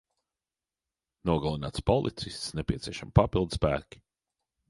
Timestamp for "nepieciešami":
2.61-3.13